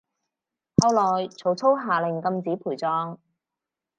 [0.77, 3.19] 後來曹操下令禁止陪葬